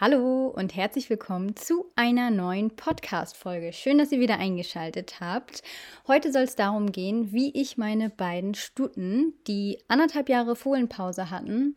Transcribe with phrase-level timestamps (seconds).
[0.00, 3.74] Hallo und herzlich willkommen zu einer neuen Podcast-Folge.
[3.74, 5.62] Schön, dass ihr wieder eingeschaltet habt.
[6.08, 11.74] Heute soll es darum gehen, wie ich meine beiden Stuten, die anderthalb Jahre Fohlenpause hatten,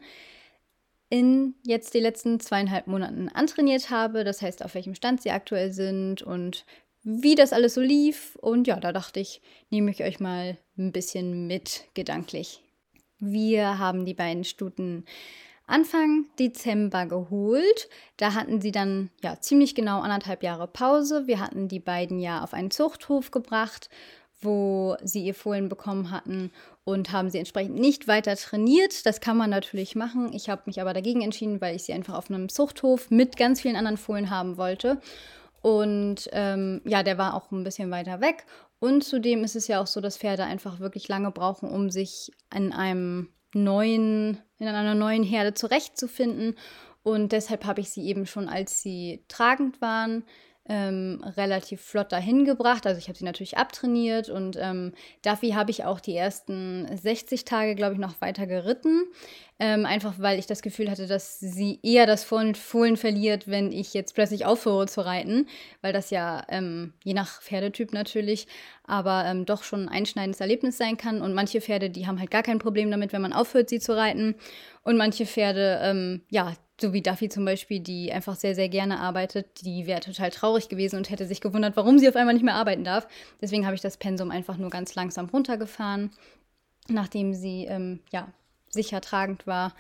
[1.10, 4.24] in jetzt die letzten zweieinhalb Monaten antrainiert habe.
[4.24, 6.64] Das heißt, auf welchem Stand sie aktuell sind und
[7.04, 8.38] wie das alles so lief.
[8.38, 12.62] Und ja, da dachte ich, nehme ich euch mal ein bisschen mit gedanklich.
[13.20, 15.04] Wir haben die beiden Stuten
[15.66, 17.90] Anfang Dezember geholt.
[18.18, 21.28] Da hatten sie dann ja ziemlich genau anderthalb Jahre Pause.
[21.28, 23.90] Wir hatten die beiden ja auf einen Zuchthof gebracht,
[24.42, 26.52] wo sie ihr Fohlen bekommen hatten
[26.84, 29.06] und haben sie entsprechend nicht weiter trainiert.
[29.06, 30.34] Das kann man natürlich machen.
[30.34, 33.62] Ich habe mich aber dagegen entschieden, weil ich sie einfach auf einem Zuchthof mit ganz
[33.62, 35.00] vielen anderen Fohlen haben wollte.
[35.62, 38.46] Und ähm, ja, der war auch ein bisschen weiter weg.
[38.80, 42.32] Und zudem ist es ja auch so, dass Pferde einfach wirklich lange brauchen, um sich
[42.50, 46.56] an einem neuen, in einer neuen Herde zurechtzufinden.
[47.04, 50.24] Und deshalb habe ich sie eben schon, als sie tragend waren,
[50.66, 52.88] ähm, relativ flott dahin gebracht.
[52.88, 57.44] Also ich habe sie natürlich abtrainiert und ähm, dafür habe ich auch die ersten 60
[57.44, 59.04] Tage, glaube ich, noch weiter geritten.
[59.66, 63.94] Ähm, einfach weil ich das Gefühl hatte, dass sie eher das Fohlen verliert, wenn ich
[63.94, 65.48] jetzt plötzlich aufhöre zu reiten,
[65.80, 68.48] weil das ja ähm, je nach Pferdetyp natürlich,
[68.86, 71.22] aber ähm, doch schon ein einschneidendes Erlebnis sein kann.
[71.22, 73.96] Und manche Pferde, die haben halt gar kein Problem damit, wenn man aufhört, sie zu
[73.96, 74.36] reiten.
[74.84, 79.00] Und manche Pferde, ähm, ja, so wie Duffy zum Beispiel, die einfach sehr, sehr gerne
[79.00, 82.44] arbeitet, die wäre total traurig gewesen und hätte sich gewundert, warum sie auf einmal nicht
[82.44, 83.08] mehr arbeiten darf.
[83.40, 86.12] Deswegen habe ich das Pensum einfach nur ganz langsam runtergefahren,
[86.90, 88.28] nachdem sie ähm, ja,
[88.74, 89.74] sicher tragend war.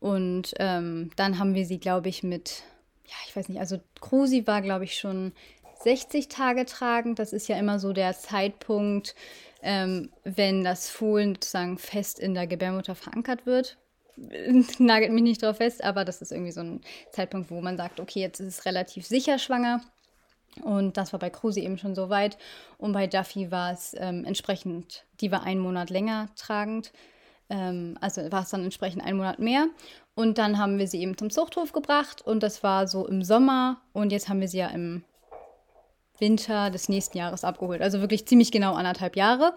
[0.00, 2.62] Und ähm, dann haben wir sie, glaube ich, mit,
[3.06, 5.32] ja, ich weiß nicht, also Krusi war, glaube ich, schon
[5.82, 7.18] 60 Tage tragend.
[7.18, 9.14] Das ist ja immer so der Zeitpunkt,
[9.62, 13.78] ähm, wenn das Fohlen sozusagen fest in der Gebärmutter verankert wird
[14.78, 16.80] nagelt mich nicht drauf fest, aber das ist irgendwie so ein
[17.10, 19.80] Zeitpunkt, wo man sagt, okay, jetzt ist es relativ sicher schwanger.
[20.62, 22.38] Und das war bei Kruse eben schon so weit.
[22.78, 26.92] Und bei Duffy war es ähm, entsprechend, die war einen Monat länger tragend.
[27.50, 29.66] Ähm, also war es dann entsprechend einen Monat mehr.
[30.14, 32.22] Und dann haben wir sie eben zum Zuchthof gebracht.
[32.22, 33.80] Und das war so im Sommer.
[33.92, 35.04] Und jetzt haben wir sie ja im
[36.18, 37.82] Winter des nächsten Jahres abgeholt.
[37.82, 39.54] Also wirklich ziemlich genau anderthalb Jahre.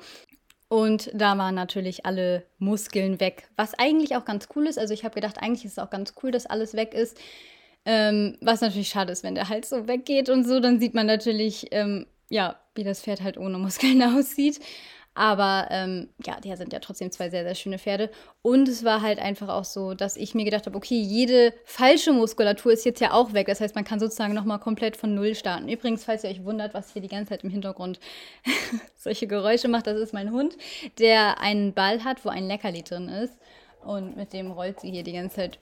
[0.70, 4.78] Und da waren natürlich alle Muskeln weg, was eigentlich auch ganz cool ist.
[4.78, 7.18] Also ich habe gedacht, eigentlich ist es auch ganz cool, dass alles weg ist.
[7.86, 11.06] Ähm, was natürlich schade ist, wenn der Hals so weggeht und so, dann sieht man
[11.06, 14.60] natürlich, ähm, ja, wie das Pferd halt ohne Muskeln aussieht.
[15.18, 18.12] Aber ähm, ja, die sind ja trotzdem zwei sehr, sehr schöne Pferde.
[18.44, 22.14] Und es war halt einfach auch so, dass ich mir gedacht habe, okay, jede falsche
[22.14, 23.48] Muskulatur ist jetzt ja auch weg.
[23.48, 25.70] Das heißt, man kann sozusagen nochmal komplett von Null starten.
[25.70, 28.00] Übrigens, falls ihr euch wundert, was hier die ganze Zeit im Hintergrund
[28.96, 30.56] solche Geräusche macht, das ist mein Hund,
[31.00, 33.34] der einen Ball hat, wo ein Leckerli drin ist.
[33.84, 35.60] Und mit dem rollt sie hier die ganze Zeit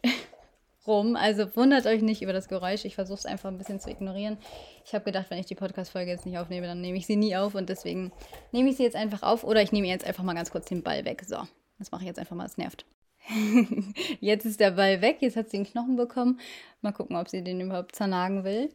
[0.87, 1.15] rum.
[1.15, 2.85] Also wundert euch nicht über das Geräusch.
[2.85, 4.37] Ich versuche es einfach ein bisschen zu ignorieren.
[4.85, 7.35] Ich habe gedacht, wenn ich die Podcast-Folge jetzt nicht aufnehme, dann nehme ich sie nie
[7.35, 8.11] auf und deswegen
[8.51, 10.83] nehme ich sie jetzt einfach auf oder ich nehme jetzt einfach mal ganz kurz den
[10.83, 11.23] Ball weg.
[11.27, 11.37] So,
[11.79, 12.85] das mache ich jetzt einfach mal, es nervt.
[14.19, 16.39] jetzt ist der Ball weg, jetzt hat sie einen Knochen bekommen.
[16.81, 18.69] Mal gucken, ob sie den überhaupt zernagen will.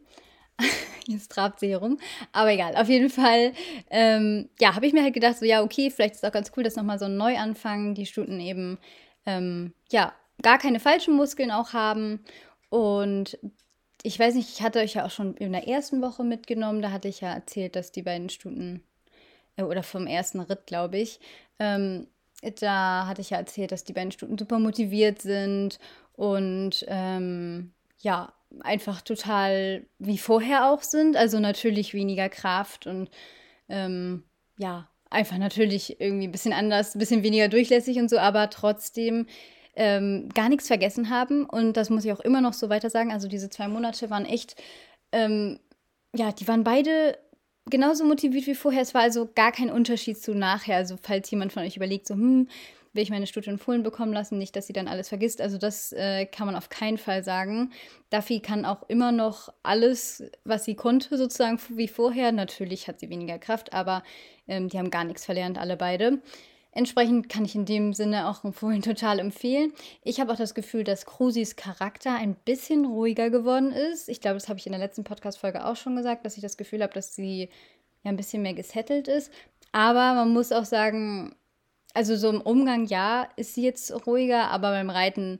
[1.06, 1.98] Jetzt trabt sie hier rum.
[2.32, 3.52] Aber egal, auf jeden Fall,
[3.90, 6.52] ähm, ja, habe ich mir halt gedacht, so, ja, okay, vielleicht ist es auch ganz
[6.56, 8.78] cool, dass nochmal so ein Neuanfang die Stuten eben,
[9.26, 12.20] ähm, ja, gar keine falschen Muskeln auch haben.
[12.68, 13.38] Und
[14.02, 16.82] ich weiß nicht, ich hatte euch ja auch schon in der ersten Woche mitgenommen.
[16.82, 18.82] Da hatte ich ja erzählt, dass die beiden Stunden,
[19.56, 21.20] äh, oder vom ersten Ritt, glaube ich,
[21.58, 22.06] ähm,
[22.60, 25.78] da hatte ich ja erzählt, dass die beiden Stunden super motiviert sind
[26.14, 31.16] und ähm, ja, einfach total wie vorher auch sind.
[31.16, 33.10] Also natürlich weniger Kraft und
[33.68, 34.24] ähm,
[34.58, 39.26] ja, einfach natürlich irgendwie ein bisschen anders, ein bisschen weniger durchlässig und so, aber trotzdem
[39.76, 41.44] ähm, gar nichts vergessen haben.
[41.44, 43.12] Und das muss ich auch immer noch so weiter sagen.
[43.12, 44.60] Also diese zwei Monate waren echt,
[45.12, 45.58] ähm,
[46.14, 47.18] ja, die waren beide
[47.66, 48.82] genauso motiviert wie vorher.
[48.82, 50.76] Es war also gar kein Unterschied zu nachher.
[50.76, 52.48] Also falls jemand von euch überlegt, so, hm,
[52.92, 55.40] will ich meine Studie in Fohlen bekommen lassen, nicht, dass sie dann alles vergisst.
[55.40, 57.72] Also das äh, kann man auf keinen Fall sagen.
[58.10, 62.32] Duffy kann auch immer noch alles, was sie konnte, sozusagen wie vorher.
[62.32, 64.02] Natürlich hat sie weniger Kraft, aber
[64.48, 66.20] ähm, die haben gar nichts verlernt, alle beide.
[66.72, 69.72] Entsprechend kann ich in dem Sinne auch Fohlen total empfehlen.
[70.02, 74.08] Ich habe auch das Gefühl, dass Krusis Charakter ein bisschen ruhiger geworden ist.
[74.08, 76.56] Ich glaube, das habe ich in der letzten Podcast-Folge auch schon gesagt, dass ich das
[76.56, 77.48] Gefühl habe, dass sie
[78.04, 79.32] ja ein bisschen mehr gesettelt ist.
[79.72, 81.34] Aber man muss auch sagen,
[81.92, 85.38] also so im Umgang, ja, ist sie jetzt ruhiger, aber beim Reiten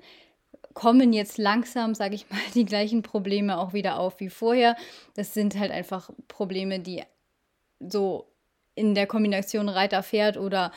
[0.75, 4.77] kommen jetzt langsam, sage ich mal, die gleichen Probleme auch wieder auf wie vorher.
[5.15, 7.03] Das sind halt einfach Probleme, die
[7.79, 8.27] so
[8.75, 10.73] in der Kombination Reiter-Pferd oder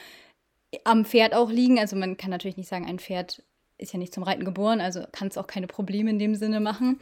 [0.83, 1.79] am Pferd auch liegen.
[1.79, 3.43] Also man kann natürlich nicht sagen, ein Pferd
[3.77, 6.59] ist ja nicht zum Reiten geboren, also kann es auch keine Probleme in dem Sinne
[6.59, 6.99] machen.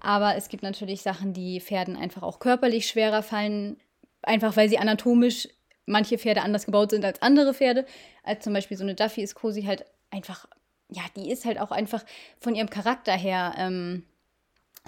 [0.00, 3.76] Aber es gibt natürlich Sachen, die Pferden einfach auch körperlich schwerer fallen,
[4.22, 5.48] einfach weil sie anatomisch
[5.86, 7.86] manche Pferde anders gebaut sind als andere Pferde.
[8.22, 10.46] Als zum Beispiel so eine Duffy ist Cosi halt einfach,
[10.90, 12.04] ja, die ist halt auch einfach
[12.38, 14.04] von ihrem Charakter her ähm,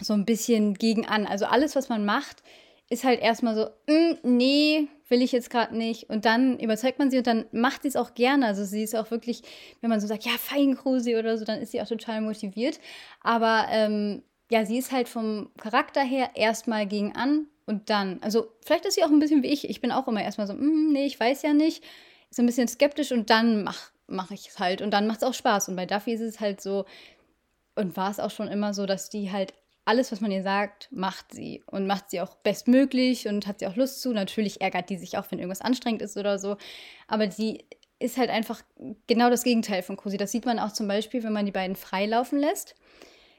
[0.01, 1.27] so ein bisschen gegen an.
[1.27, 2.43] Also alles, was man macht,
[2.91, 6.11] ist halt erstmal so, mm, nee, will ich jetzt gerade nicht.
[6.11, 8.47] Und dann überzeugt man sie und dann macht sie es auch gerne.
[8.47, 9.43] Also sie ist auch wirklich,
[9.81, 12.81] wenn man so sagt, ja, fein Krusi oder so, dann ist sie auch total motiviert.
[13.23, 18.49] Aber ähm, ja, sie ist halt vom Charakter her erstmal gegen an und dann, also
[18.65, 19.71] vielleicht ist sie auch ein bisschen wie ich.
[19.71, 21.85] Ich bin auch immer erstmal so, mm, nee, ich weiß ja nicht.
[22.29, 24.83] Ist ein bisschen skeptisch und dann mach, mach ich es halt.
[24.83, 25.69] Und dann macht es auch Spaß.
[25.69, 26.87] Und bei Duffy ist es halt so,
[27.77, 29.55] und war es auch schon immer so, dass die halt
[29.85, 33.67] alles, was man ihr sagt, macht sie und macht sie auch bestmöglich und hat sie
[33.67, 34.13] auch Lust zu.
[34.13, 36.57] Natürlich ärgert die sich auch, wenn irgendwas anstrengend ist oder so.
[37.09, 37.65] Aber sie
[37.99, 38.63] ist halt einfach
[39.07, 40.17] genau das Gegenteil von Cosi.
[40.17, 42.75] Das sieht man auch zum Beispiel, wenn man die beiden freilaufen lässt.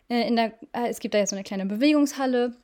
[0.09, 2.55] Äh, in der, äh, es gibt da ja so eine kleine Bewegungshalle.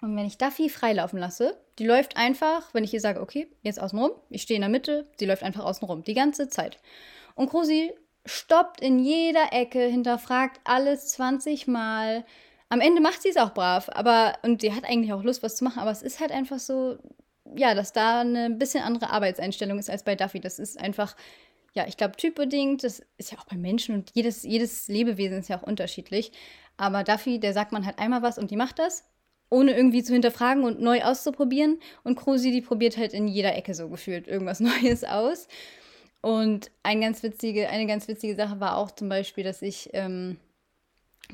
[0.00, 3.80] Und wenn ich Duffy freilaufen lasse, die läuft einfach, wenn ich ihr sage, okay, jetzt
[3.80, 6.78] außenrum, ich stehe in der Mitte, sie läuft einfach außenrum, die ganze Zeit.
[7.34, 7.92] Und Cosi
[8.26, 12.24] stoppt in jeder Ecke, hinterfragt alles 20 Mal,
[12.68, 15.56] am Ende macht sie es auch brav, aber und sie hat eigentlich auch Lust, was
[15.56, 16.98] zu machen, aber es ist halt einfach so,
[17.56, 20.40] ja, dass da eine bisschen andere Arbeitseinstellung ist als bei Duffy.
[20.40, 21.16] Das ist einfach,
[21.74, 25.48] ja, ich glaube, typbedingt, das ist ja auch bei Menschen und jedes, jedes Lebewesen ist
[25.48, 26.32] ja auch unterschiedlich.
[26.76, 29.04] Aber Duffy, der sagt man halt einmal was und die macht das,
[29.50, 31.78] ohne irgendwie zu hinterfragen und neu auszuprobieren.
[32.02, 35.48] Und Krusi, die probiert halt in jeder Ecke so gefühlt irgendwas Neues aus.
[36.20, 40.38] Und ein ganz witzige, eine ganz witzige Sache war auch zum Beispiel, dass ich ähm,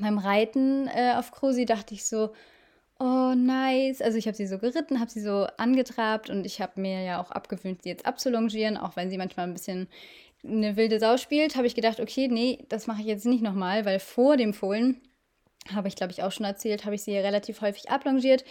[0.01, 2.33] beim Reiten äh, auf Krusi dachte ich so,
[2.99, 4.01] oh nice.
[4.01, 7.21] Also ich habe sie so geritten, habe sie so angetrabt und ich habe mir ja
[7.21, 9.87] auch abgewöhnt, sie jetzt abzulongieren, auch wenn sie manchmal ein bisschen
[10.43, 13.85] eine wilde Sau spielt, habe ich gedacht, okay, nee, das mache ich jetzt nicht nochmal,
[13.85, 14.99] weil vor dem Fohlen,
[15.73, 18.43] habe ich glaube ich auch schon erzählt, habe ich sie relativ häufig ablongiert.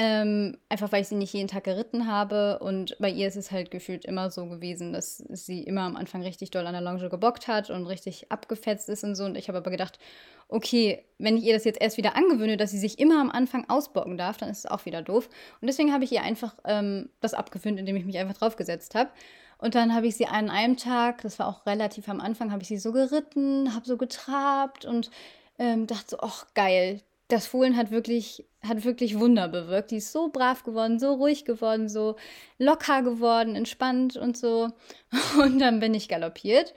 [0.00, 3.50] Ähm, einfach weil ich sie nicht jeden Tag geritten habe und bei ihr ist es
[3.50, 7.08] halt gefühlt immer so gewesen, dass sie immer am Anfang richtig doll an der Longe
[7.08, 9.24] gebockt hat und richtig abgefetzt ist und so.
[9.24, 9.98] Und ich habe aber gedacht,
[10.46, 13.68] okay, wenn ich ihr das jetzt erst wieder angewöhne, dass sie sich immer am Anfang
[13.68, 15.28] ausbocken darf, dann ist es auch wieder doof.
[15.60, 19.10] Und deswegen habe ich ihr einfach ähm, das abgewöhnt, indem ich mich einfach draufgesetzt habe.
[19.58, 22.62] Und dann habe ich sie an einem Tag, das war auch relativ am Anfang, habe
[22.62, 25.10] ich sie so geritten, habe so getrabt und
[25.58, 29.90] ähm, dachte so, ach geil, das Fohlen hat wirklich, hat wirklich Wunder bewirkt.
[29.90, 32.16] Die ist so brav geworden, so ruhig geworden, so
[32.58, 34.70] locker geworden, entspannt und so.
[35.40, 36.74] Und dann bin ich galoppiert.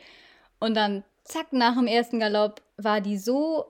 [0.59, 3.65] Und dann, zack, nach dem ersten Galopp war die so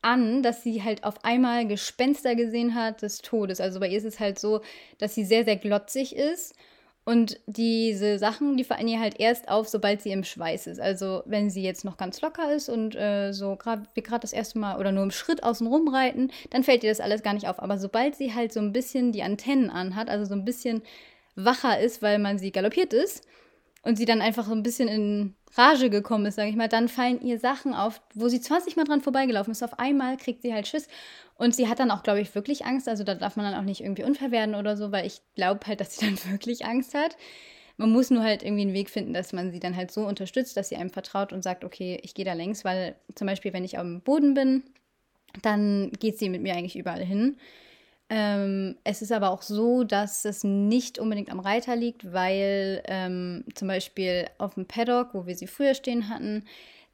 [0.00, 3.60] an, dass sie halt auf einmal Gespenster gesehen hat des Todes.
[3.60, 4.60] Also bei ihr ist es halt so,
[4.98, 6.54] dass sie sehr, sehr glotzig ist
[7.04, 10.80] und diese Sachen, die fallen ihr halt erst auf, sobald sie im Schweiß ist.
[10.80, 14.32] Also wenn sie jetzt noch ganz locker ist und äh, so gerade wie gerade das
[14.32, 17.46] erste Mal oder nur im Schritt außen rumreiten, dann fällt ihr das alles gar nicht
[17.46, 17.62] auf.
[17.62, 20.82] Aber sobald sie halt so ein bisschen die Antennen anhat, also so ein bisschen
[21.36, 23.26] wacher ist, weil man sie galoppiert ist
[23.84, 26.88] und sie dann einfach so ein bisschen in Rage gekommen ist, sage ich mal, dann
[26.88, 29.62] fallen ihr Sachen auf, wo sie 20 Mal dran vorbeigelaufen ist.
[29.62, 30.88] Auf einmal kriegt sie halt Schiss.
[31.36, 32.88] Und sie hat dann auch, glaube ich, wirklich Angst.
[32.88, 35.66] Also da darf man dann auch nicht irgendwie unfair werden oder so, weil ich glaube
[35.66, 37.16] halt, dass sie dann wirklich Angst hat.
[37.76, 40.56] Man muss nur halt irgendwie einen Weg finden, dass man sie dann halt so unterstützt,
[40.56, 43.64] dass sie einem vertraut und sagt, okay, ich gehe da längs, weil zum Beispiel, wenn
[43.64, 44.62] ich am Boden bin,
[45.42, 47.36] dann geht sie mit mir eigentlich überall hin.
[48.16, 53.44] Ähm, es ist aber auch so, dass es nicht unbedingt am Reiter liegt, weil ähm,
[53.56, 56.44] zum Beispiel auf dem Paddock, wo wir sie früher stehen hatten,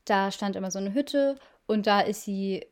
[0.07, 1.37] da stand immer so eine Hütte
[1.67, 2.65] und da ist sie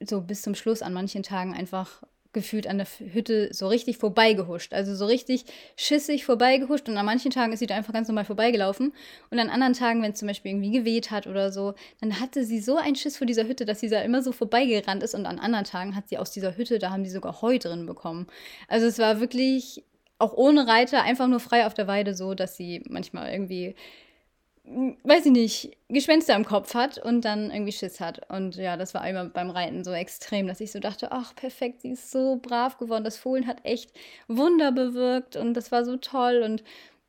[0.00, 4.74] so bis zum Schluss an manchen Tagen einfach gefühlt an der Hütte so richtig vorbeigehuscht.
[4.74, 6.88] Also so richtig schissig vorbeigehuscht.
[6.88, 8.92] Und an manchen Tagen ist sie da einfach ganz normal vorbeigelaufen.
[9.30, 12.44] Und an anderen Tagen, wenn es zum Beispiel irgendwie geweht hat oder so, dann hatte
[12.44, 15.14] sie so einen Schiss vor dieser Hütte, dass sie da immer so vorbeigerannt ist.
[15.14, 17.86] Und an anderen Tagen hat sie aus dieser Hütte, da haben die sogar Heu drin
[17.86, 18.26] bekommen.
[18.68, 19.84] Also es war wirklich
[20.18, 23.74] auch ohne Reiter, einfach nur frei auf der Weide so, dass sie manchmal irgendwie
[24.66, 28.30] weiß ich nicht, Gespenster im Kopf hat und dann irgendwie Schiss hat.
[28.30, 31.82] Und ja, das war einmal beim Reiten so extrem, dass ich so dachte, ach perfekt,
[31.82, 33.04] sie ist so brav geworden.
[33.04, 33.92] Das Fohlen hat echt
[34.26, 36.42] Wunder bewirkt und das war so toll.
[36.42, 36.64] Und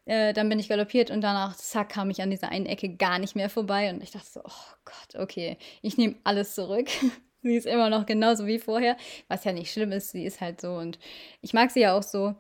[0.06, 3.20] äh, dann bin ich galoppiert und danach, zack, kam ich an dieser einen Ecke gar
[3.20, 3.90] nicht mehr vorbei.
[3.90, 6.88] Und ich dachte so, oh Gott, okay, ich nehme alles zurück.
[7.42, 8.98] sie ist immer noch genauso wie vorher,
[9.30, 10.12] was ja nicht schlimm ist.
[10.12, 11.00] Sie ist halt so und
[11.42, 12.36] ich mag sie ja auch so.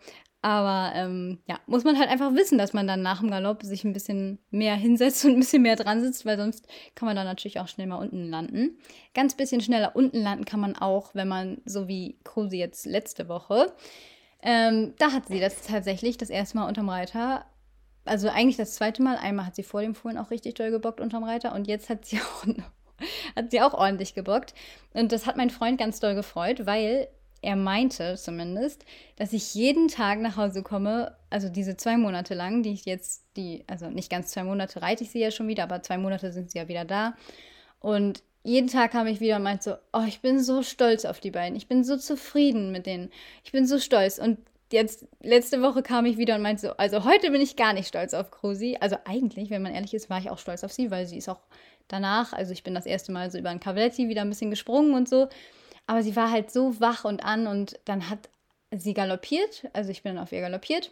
[0.46, 3.84] Aber ähm, ja, muss man halt einfach wissen, dass man dann nach dem Galopp sich
[3.84, 7.26] ein bisschen mehr hinsetzt und ein bisschen mehr dran sitzt, weil sonst kann man dann
[7.26, 8.78] natürlich auch schnell mal unten landen.
[9.16, 13.28] Ganz bisschen schneller unten landen kann man auch, wenn man, so wie Kruse jetzt letzte
[13.28, 13.74] Woche,
[14.44, 17.48] ähm, da hat sie das tatsächlich das erste Mal unterm Reiter.
[18.04, 19.18] Also eigentlich das zweite Mal.
[19.18, 22.06] Einmal hat sie vor dem Fohlen auch richtig doll gebockt unterm Reiter und jetzt hat
[22.06, 22.46] sie auch
[23.36, 24.54] hat sie auch ordentlich gebockt.
[24.94, 27.08] Und das hat mein Freund ganz doll gefreut, weil
[27.46, 28.86] er meinte zumindest,
[29.18, 33.24] dass ich jeden Tag nach Hause komme, also diese zwei Monate lang, die ich jetzt,
[33.38, 36.32] die, also nicht ganz zwei Monate reite ich sie ja schon wieder, aber zwei Monate
[36.34, 37.16] sind sie ja wieder da.
[37.80, 41.20] Und jeden Tag kam ich wieder und meinte so, oh, ich bin so stolz auf
[41.20, 41.56] die beiden.
[41.56, 43.12] Ich bin so zufrieden mit denen.
[43.44, 44.18] Ich bin so stolz.
[44.18, 44.40] Und
[44.72, 47.88] jetzt, letzte Woche kam ich wieder und meinte so, also heute bin ich gar nicht
[47.88, 48.78] stolz auf Krusi.
[48.80, 51.30] Also eigentlich, wenn man ehrlich ist, war ich auch stolz auf sie, weil sie ist
[51.30, 51.42] auch
[51.88, 54.96] danach, also ich bin das erste Mal so über ein Cavaletti wieder ein bisschen gesprungen
[54.96, 55.28] und so.
[55.88, 58.30] Aber sie war halt so wach und an und dann hat
[58.72, 60.92] sie galoppiert, also ich bin dann auf ihr galoppiert.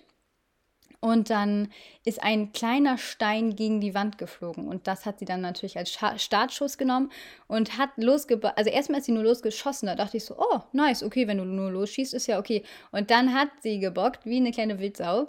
[0.99, 1.67] Und dann
[2.05, 4.69] ist ein kleiner Stein gegen die Wand geflogen.
[4.69, 7.11] Und das hat sie dann natürlich als Startschuss genommen
[7.47, 8.57] und hat losgebracht.
[8.57, 9.87] Also erstmal ist sie nur losgeschossen.
[9.87, 12.63] Da dachte ich so, oh, nice, okay, wenn du nur losschießt, ist ja okay.
[12.91, 15.25] Und dann hat sie gebockt, wie eine kleine Wildsau.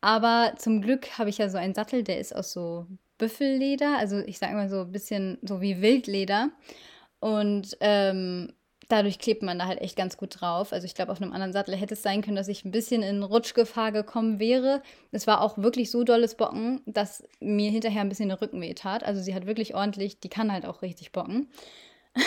[0.00, 2.86] Aber zum Glück habe ich ja so einen Sattel, der ist aus so
[3.18, 3.98] Büffelleder.
[3.98, 6.48] Also ich sage mal so ein bisschen so wie Wildleder.
[7.18, 8.54] Und ähm,
[8.90, 10.72] dadurch klebt man da halt echt ganz gut drauf.
[10.72, 13.02] Also ich glaube, auf einem anderen Sattel hätte es sein können, dass ich ein bisschen
[13.02, 14.82] in Rutschgefahr gekommen wäre.
[15.12, 18.74] Es war auch wirklich so dolles Bocken, dass mir hinterher ein bisschen der Rücken weh
[18.74, 19.04] tat.
[19.04, 21.48] Also sie hat wirklich ordentlich, die kann halt auch richtig bocken.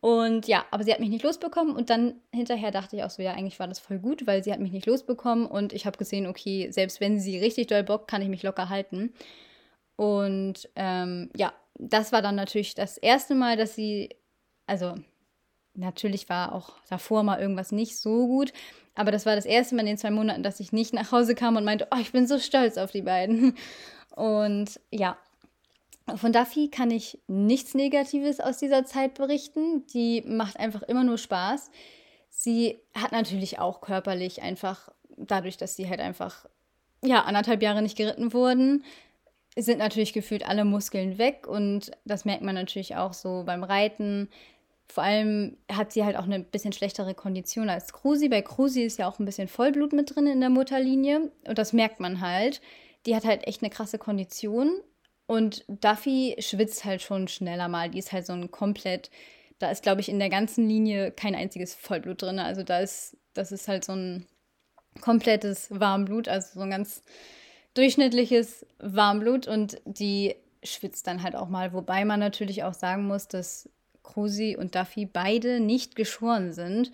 [0.00, 3.22] Und ja, aber sie hat mich nicht losbekommen und dann hinterher dachte ich auch so,
[3.22, 5.98] ja, eigentlich war das voll gut, weil sie hat mich nicht losbekommen und ich habe
[5.98, 9.14] gesehen, okay, selbst wenn sie richtig doll bockt, kann ich mich locker halten.
[9.96, 14.10] Und ähm, ja, das war dann natürlich das erste Mal, dass sie,
[14.66, 14.94] also
[15.76, 18.52] Natürlich war auch davor mal irgendwas nicht so gut,
[18.94, 21.34] aber das war das erste Mal in den zwei Monaten, dass ich nicht nach Hause
[21.34, 23.56] kam und meinte, oh, ich bin so stolz auf die beiden.
[24.16, 25.18] Und ja,
[26.14, 29.86] von Duffy kann ich nichts Negatives aus dieser Zeit berichten.
[29.88, 31.70] Die macht einfach immer nur Spaß.
[32.30, 36.46] Sie hat natürlich auch körperlich einfach, dadurch, dass sie halt einfach,
[37.04, 38.84] ja, anderthalb Jahre nicht geritten wurden,
[39.58, 44.28] sind natürlich gefühlt alle Muskeln weg und das merkt man natürlich auch so beim Reiten.
[44.88, 48.28] Vor allem hat sie halt auch eine bisschen schlechtere Kondition als Krusi.
[48.28, 51.30] Bei Krusi ist ja auch ein bisschen Vollblut mit drin in der Mutterlinie.
[51.46, 52.60] Und das merkt man halt.
[53.04, 54.80] Die hat halt echt eine krasse Kondition.
[55.26, 57.90] Und Duffy schwitzt halt schon schneller mal.
[57.90, 59.10] Die ist halt so ein komplett,
[59.58, 62.38] da ist, glaube ich, in der ganzen Linie kein einziges Vollblut drin.
[62.38, 64.26] Also da ist, das ist halt so ein
[65.00, 67.02] komplettes Warmblut, also so ein ganz
[67.74, 69.48] durchschnittliches Warmblut.
[69.48, 71.72] Und die schwitzt dann halt auch mal.
[71.72, 73.68] Wobei man natürlich auch sagen muss, dass
[74.06, 76.90] Krusi und Duffy beide nicht geschoren sind.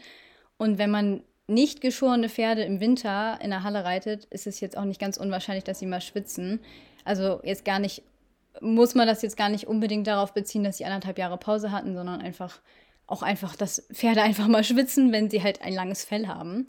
[0.56, 4.76] Und wenn man nicht geschorene Pferde im Winter in der Halle reitet, ist es jetzt
[4.76, 6.60] auch nicht ganz unwahrscheinlich, dass sie mal schwitzen.
[7.04, 8.02] Also jetzt gar nicht,
[8.60, 11.94] muss man das jetzt gar nicht unbedingt darauf beziehen, dass sie anderthalb Jahre Pause hatten,
[11.94, 12.60] sondern einfach
[13.06, 16.68] auch einfach, dass Pferde einfach mal schwitzen, wenn sie halt ein langes Fell haben.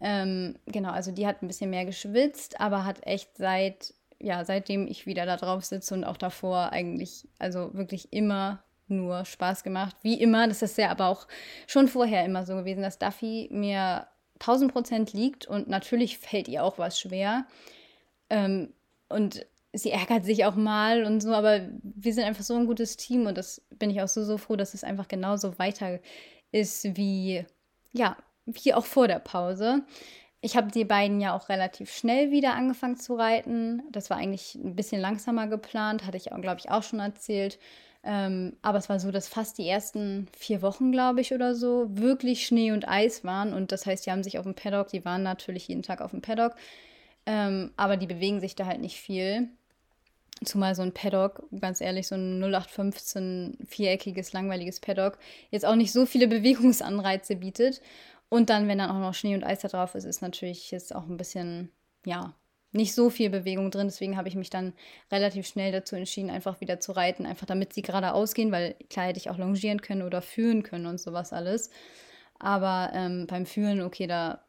[0.00, 4.86] Ähm, genau, also die hat ein bisschen mehr geschwitzt, aber hat echt seit, ja, seitdem
[4.86, 9.96] ich wieder da drauf sitze und auch davor eigentlich, also wirklich immer nur Spaß gemacht.
[10.02, 11.26] Wie immer, das ist ja aber auch
[11.66, 14.06] schon vorher immer so gewesen, dass Duffy mir
[14.40, 17.46] 1000 Prozent liegt und natürlich fällt ihr auch was schwer.
[18.30, 18.72] Ähm,
[19.08, 22.96] und sie ärgert sich auch mal und so, aber wir sind einfach so ein gutes
[22.96, 26.00] Team und das bin ich auch so, so froh, dass es einfach genauso weiter
[26.52, 27.44] ist wie,
[27.92, 28.16] ja,
[28.46, 29.82] wie auch vor der Pause.
[30.40, 33.82] Ich habe die beiden ja auch relativ schnell wieder angefangen zu reiten.
[33.90, 37.58] Das war eigentlich ein bisschen langsamer geplant, hatte ich, glaube ich, auch schon erzählt.
[38.02, 41.86] Ähm, aber es war so, dass fast die ersten vier Wochen, glaube ich, oder so,
[41.90, 43.52] wirklich Schnee und Eis waren.
[43.52, 46.12] Und das heißt, die haben sich auf dem Paddock, die waren natürlich jeden Tag auf
[46.12, 46.54] dem Paddock,
[47.26, 49.48] ähm, aber die bewegen sich da halt nicht viel.
[50.42, 55.18] Zumal so ein Paddock, ganz ehrlich, so ein 0815 viereckiges, langweiliges Paddock,
[55.50, 57.82] jetzt auch nicht so viele Bewegungsanreize bietet.
[58.30, 60.94] Und dann, wenn dann auch noch Schnee und Eis da drauf ist, ist natürlich jetzt
[60.94, 61.70] auch ein bisschen,
[62.06, 62.32] ja,
[62.72, 63.88] nicht so viel Bewegung drin.
[63.88, 64.72] Deswegen habe ich mich dann
[65.10, 69.06] relativ schnell dazu entschieden, einfach wieder zu reiten, einfach damit sie geradeaus gehen, weil klar
[69.06, 71.70] hätte ich auch longieren können oder führen können und sowas alles.
[72.38, 74.44] Aber ähm, beim Führen, okay, da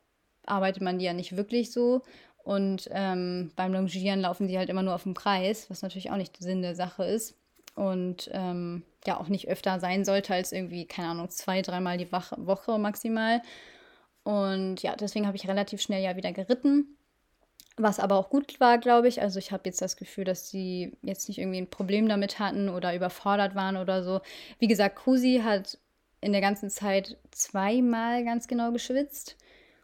[0.46, 2.04] arbeitet man die ja nicht wirklich so.
[2.44, 6.18] Und ähm, beim Longieren laufen die halt immer nur auf dem Kreis, was natürlich auch
[6.18, 7.36] nicht der Sinn der Sache ist.
[7.76, 12.12] Und ähm, ja, auch nicht öfter sein sollte als irgendwie, keine Ahnung, zwei, dreimal die
[12.12, 13.42] Woche maximal.
[14.24, 16.98] Und ja, deswegen habe ich relativ schnell ja wieder geritten
[17.78, 19.22] was aber auch gut war, glaube ich.
[19.22, 22.70] Also ich habe jetzt das Gefühl, dass sie jetzt nicht irgendwie ein Problem damit hatten
[22.70, 24.22] oder überfordert waren oder so.
[24.60, 25.78] Wie gesagt, Kusi hat
[26.20, 29.38] in der ganzen Zeit zweimal ganz genau geschwitzt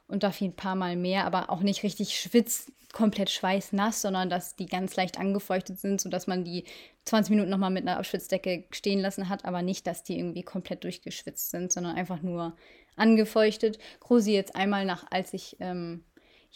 [0.08, 4.56] und dafür ein paar Mal mehr, aber auch nicht richtig schwitzt, komplett schweißnass, sondern dass
[4.56, 6.64] die ganz leicht angefeuchtet sind, sodass man die
[7.06, 10.84] 20 Minuten nochmal mit einer Abschwitzdecke stehen lassen hat, aber nicht, dass die irgendwie komplett
[10.84, 12.56] durchgeschwitzt sind, sondern einfach nur
[12.96, 13.78] angefeuchtet.
[14.00, 16.06] Krusi jetzt einmal nach, als ich ähm,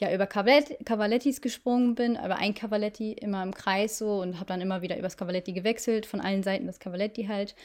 [0.01, 4.61] ja über Cavalettis gesprungen bin, über ein Cavaletti immer im Kreis so und habe dann
[4.61, 7.55] immer wieder übers Cavaletti gewechselt, von allen Seiten das Cavaletti halt.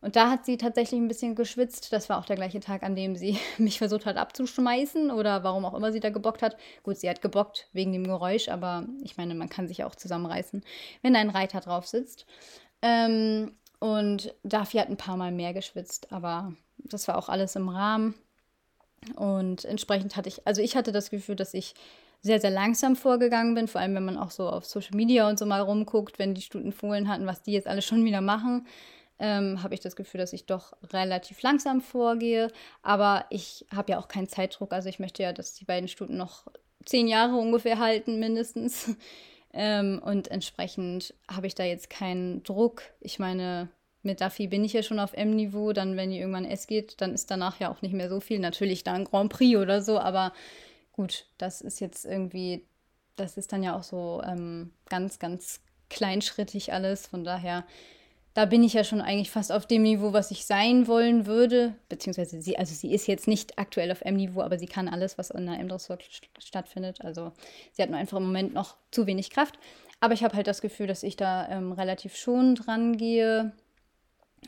[0.00, 1.92] Und da hat sie tatsächlich ein bisschen geschwitzt.
[1.92, 5.64] Das war auch der gleiche Tag, an dem sie mich versucht hat abzuschmeißen oder warum
[5.64, 6.56] auch immer sie da gebockt hat.
[6.82, 10.62] Gut, sie hat gebockt wegen dem Geräusch, aber ich meine, man kann sich auch zusammenreißen,
[11.02, 12.26] wenn ein Reiter drauf sitzt.
[12.82, 17.68] Ähm, und Daffy hat ein paar Mal mehr geschwitzt, aber das war auch alles im
[17.68, 18.14] Rahmen.
[19.14, 21.74] Und entsprechend hatte ich, also ich hatte das Gefühl, dass ich
[22.22, 25.38] sehr, sehr langsam vorgegangen bin, vor allem wenn man auch so auf Social Media und
[25.38, 28.66] so mal rumguckt, wenn die Stuten Fohlen hatten, was die jetzt alle schon wieder machen,
[29.18, 32.50] ähm, habe ich das Gefühl, dass ich doch relativ langsam vorgehe.
[32.82, 36.16] Aber ich habe ja auch keinen Zeitdruck, also ich möchte ja, dass die beiden Stuten
[36.16, 36.46] noch
[36.84, 38.96] zehn Jahre ungefähr halten, mindestens.
[39.52, 42.82] ähm, und entsprechend habe ich da jetzt keinen Druck.
[43.00, 43.68] Ich meine,
[44.06, 47.12] mit Duffy bin ich ja schon auf M-Niveau, dann, wenn die irgendwann S geht, dann
[47.12, 48.38] ist danach ja auch nicht mehr so viel.
[48.38, 50.32] Natürlich dann Grand Prix oder so, aber
[50.92, 52.64] gut, das ist jetzt irgendwie,
[53.16, 55.60] das ist dann ja auch so ähm, ganz, ganz
[55.90, 57.06] kleinschrittig alles.
[57.06, 57.64] Von daher,
[58.32, 61.74] da bin ich ja schon eigentlich fast auf dem Niveau, was ich sein wollen würde.
[61.88, 65.30] Beziehungsweise sie, also sie ist jetzt nicht aktuell auf M-Niveau, aber sie kann alles, was
[65.30, 65.98] in der M-Dressur
[66.38, 67.00] stattfindet.
[67.02, 67.32] Also
[67.72, 69.58] sie hat nur einfach im Moment noch zu wenig Kraft.
[70.00, 73.52] Aber ich habe halt das Gefühl, dass ich da ähm, relativ schon dran gehe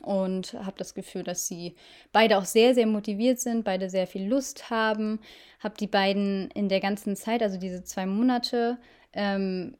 [0.02, 1.74] und habe das Gefühl, dass sie
[2.12, 5.20] beide auch sehr, sehr motiviert sind, beide sehr viel Lust haben.
[5.60, 8.78] Habe die beiden in der ganzen Zeit, also diese zwei Monate,
[9.12, 9.76] ähm,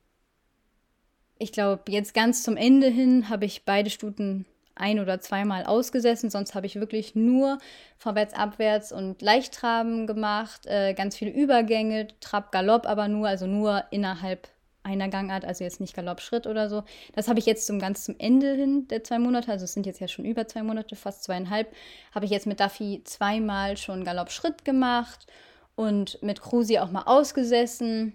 [1.39, 6.31] ich glaube, jetzt ganz zum Ende hin habe ich beide Stuten ein- oder zweimal ausgesessen.
[6.31, 7.59] Sonst habe ich wirklich nur
[7.97, 13.85] vorwärts, abwärts und Leichttraben gemacht, äh, ganz viele Übergänge, Trab, Galopp, aber nur, also nur
[13.91, 14.49] innerhalb
[14.83, 16.83] einer Gangart, also jetzt nicht Galoppschritt oder so.
[17.15, 19.87] Das habe ich jetzt zum ganz zum Ende hin der zwei Monate, also es sind
[19.87, 21.73] jetzt ja schon über zwei Monate, fast zweieinhalb,
[22.15, 25.27] habe ich jetzt mit Duffy zweimal schon Galoppschritt gemacht
[25.75, 28.15] und mit Krusi auch mal ausgesessen.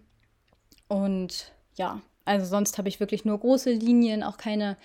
[0.87, 4.77] Und ja, also sonst habe ich wirklich nur große Linien, auch keine,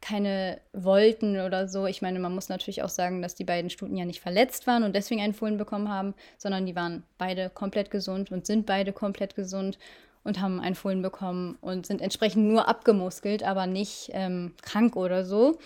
[0.00, 1.86] keine Wolten oder so.
[1.86, 4.82] Ich meine, man muss natürlich auch sagen, dass die beiden Stuten ja nicht verletzt waren
[4.82, 8.92] und deswegen einen Fohlen bekommen haben, sondern die waren beide komplett gesund und sind beide
[8.92, 9.78] komplett gesund
[10.26, 15.24] und haben ein Fohlen bekommen und sind entsprechend nur abgemuskelt, aber nicht ähm, krank oder
[15.24, 15.58] so.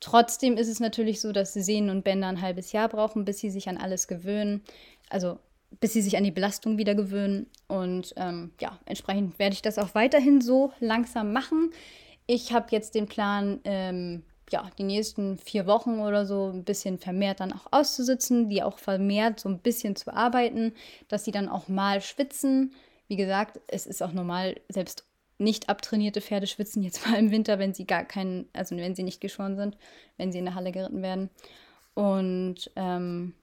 [0.00, 3.50] Trotzdem ist es natürlich so, dass Sehnen und Bänder ein halbes Jahr brauchen, bis sie
[3.50, 4.62] sich an alles gewöhnen.
[5.08, 5.38] Also
[5.80, 7.46] bis sie sich an die Belastung wieder gewöhnen.
[7.68, 11.70] Und ähm, ja, entsprechend werde ich das auch weiterhin so langsam machen.
[12.26, 16.98] Ich habe jetzt den Plan, ähm, ja, die nächsten vier Wochen oder so ein bisschen
[16.98, 20.72] vermehrt dann auch auszusitzen, die auch vermehrt so ein bisschen zu arbeiten,
[21.08, 22.72] dass sie dann auch mal schwitzen,
[23.12, 25.04] wie gesagt, es ist auch normal, selbst
[25.36, 29.02] nicht abtrainierte Pferde schwitzen jetzt mal im Winter, wenn sie gar keinen, also wenn sie
[29.02, 29.76] nicht geschoren sind,
[30.16, 31.28] wenn sie in der Halle geritten werden.
[31.92, 33.34] Und ähm,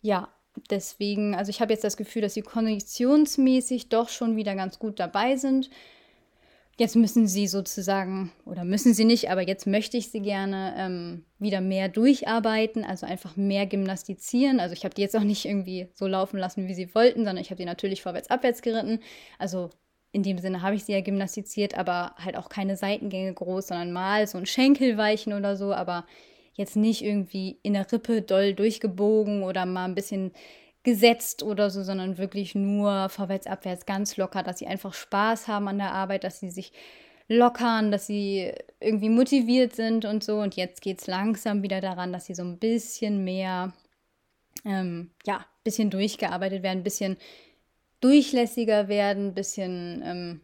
[0.00, 0.30] ja,
[0.70, 4.98] deswegen, also ich habe jetzt das Gefühl, dass sie konditionsmäßig doch schon wieder ganz gut
[4.98, 5.68] dabei sind.
[6.78, 11.24] Jetzt müssen sie sozusagen, oder müssen sie nicht, aber jetzt möchte ich sie gerne ähm,
[11.38, 14.58] wieder mehr durcharbeiten, also einfach mehr gymnastizieren.
[14.58, 17.38] Also ich habe die jetzt auch nicht irgendwie so laufen lassen, wie sie wollten, sondern
[17.38, 19.00] ich habe die natürlich vorwärts-abwärts geritten.
[19.38, 19.68] Also
[20.12, 23.92] in dem Sinne habe ich sie ja gymnastiziert, aber halt auch keine Seitengänge groß, sondern
[23.92, 26.06] mal so ein Schenkelweichen oder so, aber
[26.54, 30.32] jetzt nicht irgendwie in der Rippe doll durchgebogen oder mal ein bisschen
[30.82, 35.68] gesetzt oder so, sondern wirklich nur vorwärts, abwärts, ganz locker, dass sie einfach Spaß haben
[35.68, 36.72] an der Arbeit, dass sie sich
[37.28, 40.40] lockern, dass sie irgendwie motiviert sind und so.
[40.40, 43.72] Und jetzt geht es langsam wieder daran, dass sie so ein bisschen mehr,
[44.64, 47.16] ähm, ja, ein bisschen durchgearbeitet werden, ein bisschen
[48.00, 50.40] durchlässiger werden, ein bisschen, ähm,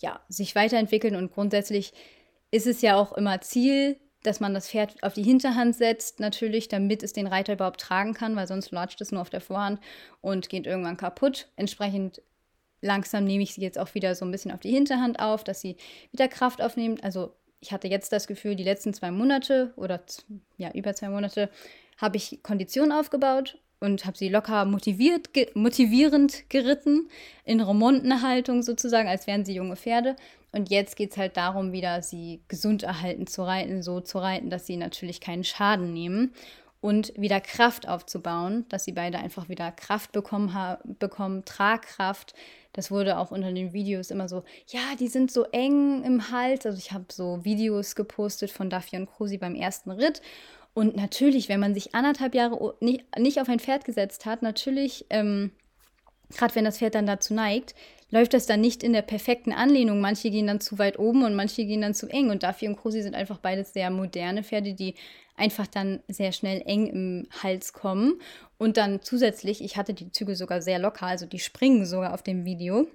[0.00, 1.14] ja, sich weiterentwickeln.
[1.14, 1.92] Und grundsätzlich
[2.50, 6.68] ist es ja auch immer Ziel dass man das Pferd auf die Hinterhand setzt, natürlich,
[6.68, 9.80] damit es den Reiter überhaupt tragen kann, weil sonst latscht es nur auf der Vorhand
[10.20, 11.48] und geht irgendwann kaputt.
[11.56, 12.22] Entsprechend
[12.80, 15.60] langsam nehme ich sie jetzt auch wieder so ein bisschen auf die Hinterhand auf, dass
[15.60, 15.76] sie
[16.10, 17.02] wieder Kraft aufnimmt.
[17.04, 20.00] Also ich hatte jetzt das Gefühl, die letzten zwei Monate oder
[20.58, 21.48] ja, über zwei Monate
[21.96, 27.08] habe ich Kondition aufgebaut und habe sie locker motiviert, ge motivierend geritten,
[27.44, 30.16] in Remontenhaltung sozusagen, als wären sie junge Pferde.
[30.52, 34.50] Und jetzt geht es halt darum, wieder sie gesund erhalten zu reiten, so zu reiten,
[34.50, 36.34] dass sie natürlich keinen Schaden nehmen
[36.82, 40.52] und wieder Kraft aufzubauen, dass sie beide einfach wieder Kraft bekommen,
[40.98, 42.34] bekommen Tragkraft.
[42.72, 46.66] Das wurde auch unter den Videos immer so, ja, die sind so eng im Hals.
[46.66, 50.20] Also ich habe so Videos gepostet von Duffy und Krusi beim ersten Ritt.
[50.74, 55.06] Und natürlich, wenn man sich anderthalb Jahre nicht, nicht auf ein Pferd gesetzt hat, natürlich
[55.10, 55.52] ähm,
[56.36, 57.74] gerade wenn das Pferd dann dazu neigt,
[58.10, 60.00] läuft das dann nicht in der perfekten Anlehnung.
[60.00, 62.30] Manche gehen dann zu weit oben und manche gehen dann zu eng.
[62.30, 64.94] Und Duffy und Cosi sind einfach beides sehr moderne Pferde, die
[65.34, 68.20] einfach dann sehr schnell eng im Hals kommen.
[68.58, 72.22] Und dann zusätzlich, ich hatte die Züge sogar sehr locker, also die springen sogar auf
[72.22, 72.86] dem Video.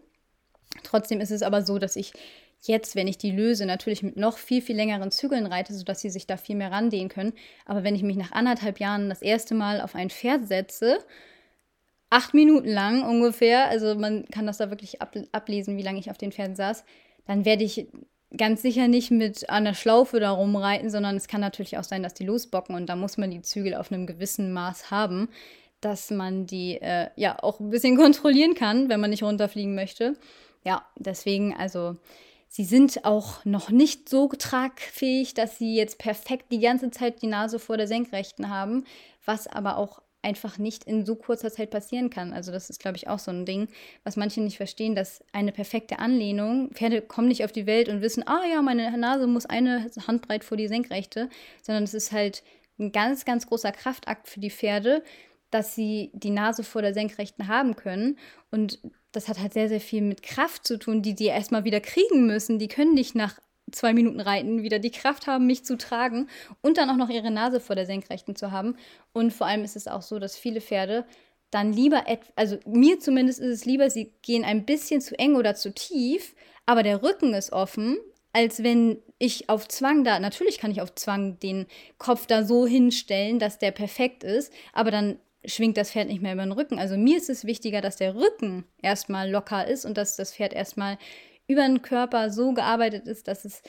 [0.83, 2.13] Trotzdem ist es aber so, dass ich
[2.61, 6.09] jetzt, wenn ich die löse, natürlich mit noch viel, viel längeren Zügeln reite, sodass sie
[6.09, 7.33] sich da viel mehr randehen können.
[7.65, 10.99] Aber wenn ich mich nach anderthalb Jahren das erste Mal auf ein Pferd setze,
[12.09, 16.09] acht Minuten lang ungefähr, also man kann das da wirklich ab, ablesen, wie lange ich
[16.09, 16.83] auf den Pferden saß,
[17.25, 17.87] dann werde ich
[18.35, 22.13] ganz sicher nicht mit einer Schlaufe da rumreiten, sondern es kann natürlich auch sein, dass
[22.13, 25.29] die losbocken und da muss man die Zügel auf einem gewissen Maß haben,
[25.81, 30.17] dass man die äh, ja auch ein bisschen kontrollieren kann, wenn man nicht runterfliegen möchte.
[30.63, 31.95] Ja, deswegen, also
[32.49, 37.27] sie sind auch noch nicht so tragfähig, dass sie jetzt perfekt die ganze Zeit die
[37.27, 38.83] Nase vor der Senkrechten haben,
[39.23, 42.33] was aber auch einfach nicht in so kurzer Zeit passieren kann.
[42.33, 43.69] Also das ist, glaube ich, auch so ein Ding,
[44.03, 48.01] was manche nicht verstehen, dass eine perfekte Anlehnung, Pferde kommen nicht auf die Welt und
[48.01, 51.29] wissen, ah ja, meine Nase muss eine Handbreit vor die Senkrechte,
[51.61, 52.43] sondern es ist halt
[52.77, 55.01] ein ganz, ganz großer Kraftakt für die Pferde,
[55.49, 58.17] dass sie die Nase vor der Senkrechten haben können.
[58.51, 58.79] Und
[59.13, 62.27] das hat halt sehr, sehr viel mit Kraft zu tun, die die erstmal wieder kriegen
[62.27, 62.59] müssen.
[62.59, 63.39] Die können nicht nach
[63.71, 66.29] zwei Minuten Reiten wieder die Kraft haben, mich zu tragen
[66.61, 68.77] und dann auch noch ihre Nase vor der Senkrechten zu haben.
[69.13, 71.05] Und vor allem ist es auch so, dass viele Pferde
[71.51, 72.03] dann lieber,
[72.35, 76.35] also mir zumindest ist es lieber, sie gehen ein bisschen zu eng oder zu tief,
[76.65, 77.97] aber der Rücken ist offen,
[78.33, 81.65] als wenn ich auf Zwang da, natürlich kann ich auf Zwang den
[81.97, 86.33] Kopf da so hinstellen, dass der perfekt ist, aber dann schwingt das Pferd nicht mehr
[86.33, 86.77] über den Rücken.
[86.77, 90.53] Also mir ist es wichtiger, dass der Rücken erstmal locker ist und dass das Pferd
[90.53, 90.97] erstmal
[91.47, 93.61] über den Körper so gearbeitet ist, dass es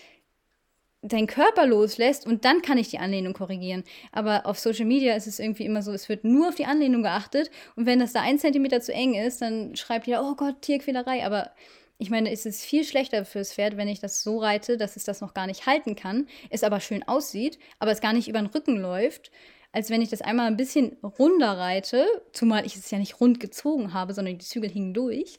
[1.03, 3.85] deinen Körper loslässt und dann kann ich die Anlehnung korrigieren.
[4.11, 7.03] Aber auf Social Media ist es irgendwie immer so, es wird nur auf die Anlehnung
[7.03, 10.61] geachtet und wenn das da ein Zentimeter zu eng ist, dann schreibt jeder, oh Gott,
[10.63, 11.25] Tierquälerei.
[11.25, 11.53] Aber
[11.99, 15.05] ich meine, es ist viel schlechter fürs Pferd, wenn ich das so reite, dass es
[15.05, 18.41] das noch gar nicht halten kann, es aber schön aussieht, aber es gar nicht über
[18.41, 19.31] den Rücken läuft,
[19.73, 23.39] als wenn ich das einmal ein bisschen runder reite, zumal ich es ja nicht rund
[23.39, 25.39] gezogen habe, sondern die Zügel hingen durch.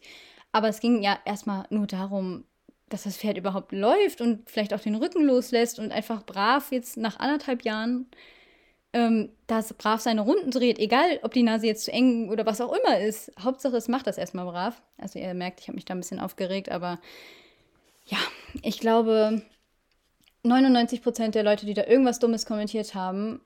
[0.51, 2.45] Aber es ging ja erstmal nur darum,
[2.89, 6.97] dass das Pferd überhaupt läuft und vielleicht auch den Rücken loslässt und einfach brav jetzt
[6.97, 8.07] nach anderthalb Jahren
[8.93, 12.61] ähm, das brav seine Runden dreht, egal ob die Nase jetzt zu eng oder was
[12.61, 13.31] auch immer ist.
[13.39, 14.81] Hauptsache, es macht das erstmal brav.
[14.97, 16.99] Also ihr merkt, ich habe mich da ein bisschen aufgeregt, aber
[18.05, 18.17] ja,
[18.63, 19.43] ich glaube,
[20.43, 23.41] 99 Prozent der Leute, die da irgendwas Dummes kommentiert haben,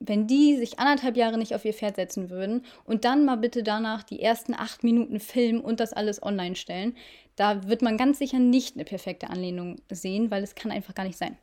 [0.00, 3.62] wenn die sich anderthalb Jahre nicht auf ihr Pferd setzen würden und dann mal bitte
[3.62, 6.96] danach die ersten acht Minuten filmen und das alles online stellen,
[7.36, 11.04] da wird man ganz sicher nicht eine perfekte Anlehnung sehen, weil es kann einfach gar
[11.04, 11.36] nicht sein.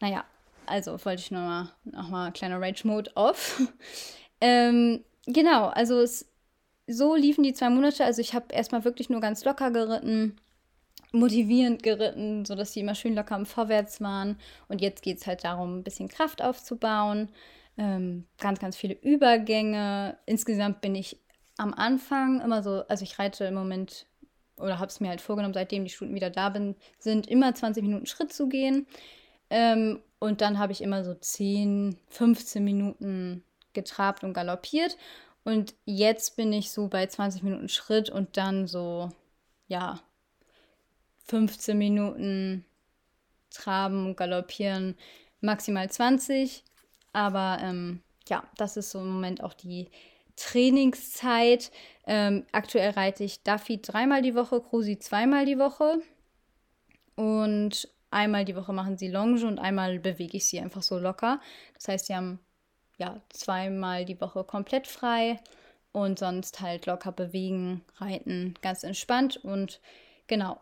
[0.00, 0.24] Naja,
[0.66, 3.62] also wollte ich nochmal noch kleiner Rage-Mode off.
[4.40, 6.26] ähm, genau, also es,
[6.86, 8.04] so liefen die zwei Monate.
[8.04, 10.36] Also ich habe erstmal wirklich nur ganz locker geritten,
[11.12, 14.38] motivierend geritten, sodass die immer schön locker im Vorwärts waren.
[14.68, 17.28] Und jetzt geht es halt darum, ein bisschen Kraft aufzubauen
[17.76, 20.18] ähm, ganz, ganz viele Übergänge.
[20.26, 21.18] Insgesamt bin ich
[21.56, 24.06] am Anfang immer so, also ich reite im Moment
[24.56, 27.82] oder habe es mir halt vorgenommen, seitdem die Stunden wieder da bin, sind immer 20
[27.82, 28.86] Minuten Schritt zu gehen.
[29.50, 34.96] Ähm, und dann habe ich immer so 10, 15 Minuten getrabt und galoppiert.
[35.44, 39.10] Und jetzt bin ich so bei 20 Minuten Schritt und dann so,
[39.66, 40.00] ja,
[41.26, 42.64] 15 Minuten
[43.50, 44.96] traben und galoppieren,
[45.40, 46.64] maximal 20.
[47.14, 49.88] Aber ähm, ja, das ist so im Moment auch die
[50.36, 51.70] Trainingszeit.
[52.06, 56.02] Ähm, aktuell reite ich Duffy dreimal die Woche, Krusi zweimal die Woche.
[57.14, 61.40] Und einmal die Woche machen sie Longe und einmal bewege ich sie einfach so locker.
[61.74, 62.40] Das heißt, sie haben
[62.98, 65.40] ja zweimal die Woche komplett frei
[65.92, 69.36] und sonst halt locker bewegen, reiten, ganz entspannt.
[69.36, 69.80] Und
[70.26, 70.60] genau,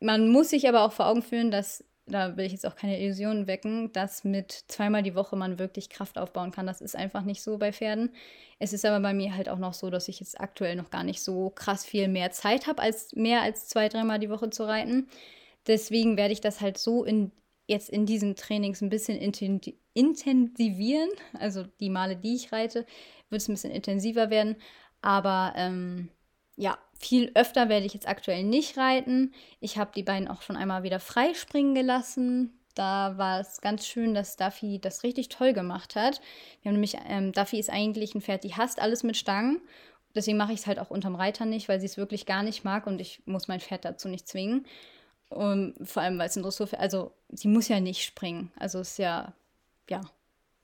[0.00, 3.00] man muss sich aber auch vor Augen führen, dass da will ich jetzt auch keine
[3.00, 6.66] Illusionen wecken, dass mit zweimal die Woche man wirklich Kraft aufbauen kann.
[6.66, 8.10] Das ist einfach nicht so bei Pferden.
[8.58, 11.04] Es ist aber bei mir halt auch noch so, dass ich jetzt aktuell noch gar
[11.04, 14.64] nicht so krass viel mehr Zeit habe, als mehr als zwei, dreimal die Woche zu
[14.64, 15.08] reiten.
[15.66, 17.32] Deswegen werde ich das halt so in,
[17.66, 19.18] jetzt in diesen Trainings ein bisschen
[19.94, 21.10] intensivieren.
[21.38, 22.86] Also die Male, die ich reite,
[23.28, 24.56] wird es ein bisschen intensiver werden.
[25.02, 26.08] Aber ähm,
[26.60, 29.32] ja, viel öfter werde ich jetzt aktuell nicht reiten.
[29.60, 32.52] Ich habe die beiden auch schon einmal wieder freispringen gelassen.
[32.74, 36.20] Da war es ganz schön, dass Duffy das richtig toll gemacht hat.
[36.60, 39.62] Wir haben nämlich, ähm, Duffy ist eigentlich ein Pferd, die hasst alles mit Stangen.
[40.14, 42.62] Deswegen mache ich es halt auch unterm Reiter nicht, weil sie es wirklich gar nicht
[42.62, 44.66] mag und ich muss mein Pferd dazu nicht zwingen.
[45.30, 48.52] Um, vor allem, weil es ein Dressurpferd, also sie muss ja nicht springen.
[48.56, 49.32] Also ist ja,
[49.88, 50.02] ja,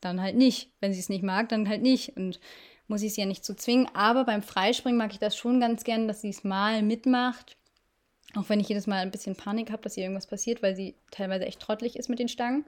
[0.03, 0.69] dann halt nicht.
[0.81, 2.17] Wenn sie es nicht mag, dann halt nicht.
[2.17, 2.39] Und
[2.89, 3.89] muss ich sie ja nicht zu zwingen.
[3.95, 7.57] Aber beim Freispringen mag ich das schon ganz gern, dass sie es mal mitmacht.
[8.35, 10.95] Auch wenn ich jedes Mal ein bisschen Panik habe, dass ihr irgendwas passiert, weil sie
[11.11, 12.65] teilweise echt trottelig ist mit den Stangen.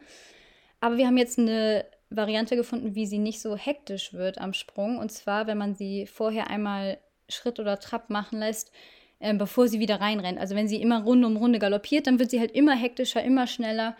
[0.81, 4.98] Aber wir haben jetzt eine Variante gefunden, wie sie nicht so hektisch wird am Sprung.
[4.98, 8.72] Und zwar, wenn man sie vorher einmal Schritt oder Trab machen lässt,
[9.18, 10.38] äh, bevor sie wieder reinrennt.
[10.38, 13.46] Also wenn sie immer Runde um Runde galoppiert, dann wird sie halt immer hektischer, immer
[13.46, 13.96] schneller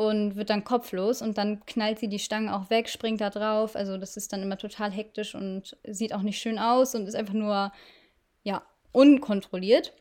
[0.00, 3.76] und wird dann kopflos und dann knallt sie die Stangen auch weg, springt da drauf.
[3.76, 7.14] Also das ist dann immer total hektisch und sieht auch nicht schön aus und ist
[7.14, 7.70] einfach nur,
[8.42, 9.92] ja, unkontrolliert.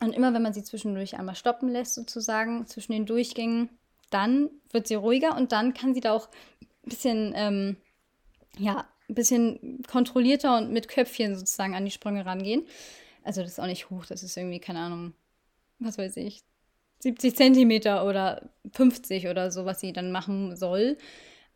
[0.00, 3.68] Und immer wenn man sie zwischendurch einmal stoppen lässt, sozusagen, zwischen den Durchgängen,
[4.10, 6.28] dann wird sie ruhiger und dann kann sie da auch
[6.84, 7.76] ein bisschen, ähm,
[8.58, 12.64] ja, ein bisschen kontrollierter und mit Köpfchen sozusagen an die Sprünge rangehen.
[13.24, 15.14] Also das ist auch nicht hoch, das ist irgendwie, keine Ahnung,
[15.80, 16.44] was weiß ich,
[17.00, 20.96] 70 Zentimeter oder 50 oder so, was sie dann machen soll.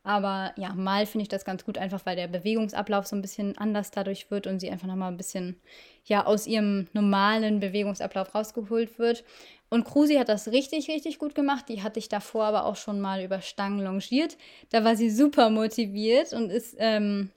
[0.02, 3.58] Aber ja, mal finde ich das ganz gut, einfach weil der Bewegungsablauf so ein bisschen
[3.58, 5.60] anders dadurch wird und sie einfach nochmal ein bisschen
[6.06, 9.24] ja, aus ihrem normalen Bewegungsablauf rausgeholt wird.
[9.68, 11.66] Und Krusi hat das richtig, richtig gut gemacht.
[11.68, 14.38] Die hatte ich davor aber auch schon mal über Stangen longiert.
[14.70, 17.30] Da war sie super motiviert und ist ähm,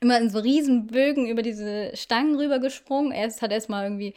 [0.00, 3.12] immer in so riesen Bögen über diese Stangen rübergesprungen.
[3.12, 4.14] Erst hat erstmal irgendwie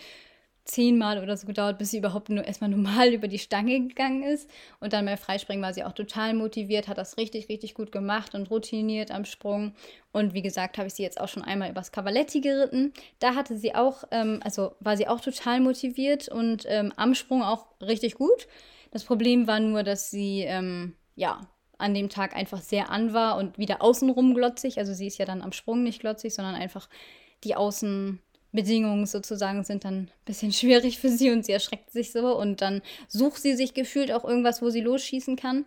[0.66, 4.50] zehnmal oder so gedauert, bis sie überhaupt nur erstmal normal über die Stange gegangen ist.
[4.80, 8.36] Und dann beim Freispringen war sie auch total motiviert, hat das richtig, richtig gut gemacht
[8.36, 9.74] und routiniert am Sprung.
[10.12, 12.94] Und wie gesagt, habe ich sie jetzt auch schon einmal übers Cavaletti geritten.
[13.20, 17.44] Da hatte sie auch, ähm, also war sie auch total motiviert und ähm, am Sprung
[17.44, 18.48] auch richtig gut.
[18.92, 21.42] Das Problem war nur, dass sie, ähm, ja,
[21.78, 24.78] an dem Tag einfach sehr an war und wieder außenrum glotzig.
[24.78, 26.90] Also sie ist ja dann am Sprung nicht glotzig, sondern einfach
[27.44, 28.22] die Außen
[28.56, 32.62] Bedingungen sozusagen sind dann ein bisschen schwierig für sie und sie erschreckt sich so und
[32.62, 35.66] dann sucht sie sich gefühlt auch irgendwas, wo sie losschießen kann.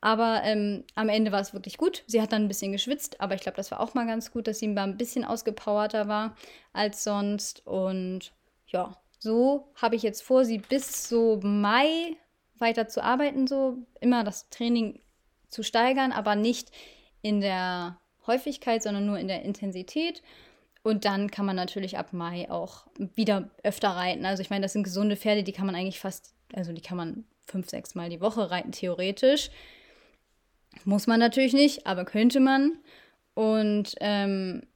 [0.00, 2.02] Aber ähm, am Ende war es wirklich gut.
[2.08, 4.48] Sie hat dann ein bisschen geschwitzt, aber ich glaube, das war auch mal ganz gut,
[4.48, 6.36] dass sie mal ein bisschen ausgepowerter war
[6.72, 7.64] als sonst.
[7.66, 8.32] Und
[8.66, 12.16] ja, so habe ich jetzt vor, sie bis so Mai
[12.58, 15.00] weiter zu arbeiten, so immer das Training
[15.48, 16.72] zu steigern, aber nicht
[17.22, 20.22] in der Häufigkeit, sondern nur in der Intensität.
[20.82, 24.26] Und dann kann man natürlich ab Mai auch wieder öfter reiten.
[24.26, 26.96] Also ich meine, das sind gesunde Pferde, die kann man eigentlich fast, also die kann
[26.96, 29.50] man fünf, sechs Mal die Woche reiten, theoretisch.
[30.84, 32.78] Muss man natürlich nicht, aber könnte man.
[33.34, 34.66] Und ähm,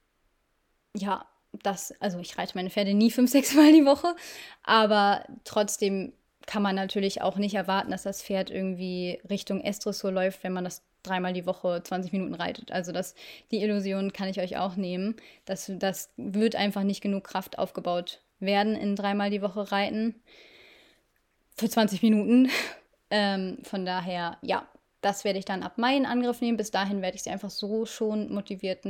[0.96, 1.26] ja,
[1.62, 4.14] das, also ich reite meine Pferde nie fünf, sechs Mal die Woche,
[4.62, 6.12] aber trotzdem
[6.46, 10.64] kann man natürlich auch nicht erwarten, dass das Pferd irgendwie Richtung Estressur läuft, wenn man
[10.64, 12.72] das dreimal die Woche 20 Minuten reitet.
[12.72, 13.14] Also das,
[13.50, 15.16] die Illusion kann ich euch auch nehmen.
[15.44, 20.14] Das, das wird einfach nicht genug Kraft aufgebaut werden in dreimal die Woche reiten.
[21.56, 22.50] Für 20 Minuten.
[23.10, 24.68] ähm, von daher, ja,
[25.00, 26.56] das werde ich dann ab Mai in Angriff nehmen.
[26.56, 28.84] Bis dahin werde ich sie einfach so schon motiviert,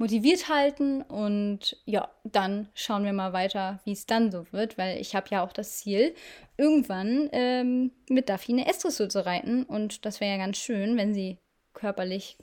[0.00, 1.02] motiviert halten.
[1.02, 5.28] Und ja, dann schauen wir mal weiter, wie es dann so wird, weil ich habe
[5.30, 6.14] ja auch das Ziel,
[6.56, 9.62] irgendwann ähm, mit Duffy eine Estressur zu reiten.
[9.64, 11.38] Und das wäre ja ganz schön, wenn sie
[11.74, 12.38] körperlich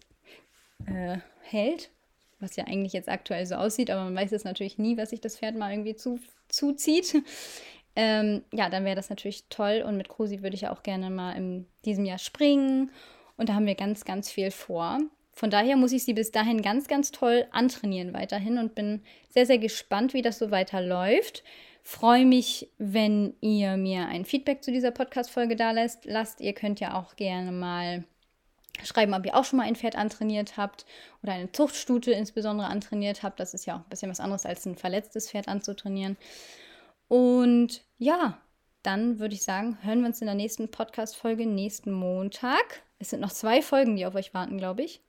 [0.86, 1.90] äh, hält,
[2.40, 5.20] was ja eigentlich jetzt aktuell so aussieht, aber man weiß es natürlich nie, was sich
[5.20, 7.22] das Pferd mal irgendwie zu, zuzieht.
[8.00, 11.10] Ähm, ja, dann wäre das natürlich toll und mit Krusi würde ich ja auch gerne
[11.10, 12.92] mal in diesem Jahr springen
[13.38, 15.00] und da haben wir ganz, ganz viel vor.
[15.38, 19.46] Von daher muss ich sie bis dahin ganz, ganz toll antrainieren weiterhin und bin sehr,
[19.46, 21.44] sehr gespannt, wie das so weiterläuft.
[21.84, 26.06] Freue mich, wenn ihr mir ein Feedback zu dieser Podcast-Folge da lässt.
[26.06, 26.42] Lasst.
[26.42, 28.04] Ihr könnt ja auch gerne mal
[28.84, 30.88] schreiben, ob ihr auch schon mal ein Pferd antrainiert habt
[31.22, 33.40] oder eine Zuchtstute insbesondere antrainiert habt.
[33.40, 36.18] Das ist ja auch ein bisschen was anderes als ein verletztes Pferd anzutrainieren.
[37.10, 38.42] Und ja,
[38.82, 42.82] dann würde ich sagen, hören wir uns in der nächsten Podcast-Folge nächsten Montag.
[42.98, 45.04] Es sind noch zwei Folgen, die auf euch warten, glaube ich.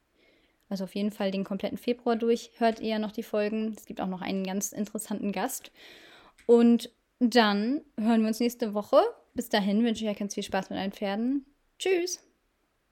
[0.69, 3.75] Also auf jeden Fall den kompletten Februar durch hört ihr noch die Folgen.
[3.77, 5.71] Es gibt auch noch einen ganz interessanten Gast.
[6.47, 9.01] Und dann hören wir uns nächste Woche.
[9.35, 11.47] Bis dahin wünsche ich euch ganz viel Spaß mit euren Pferden.
[11.79, 12.28] Tschüss!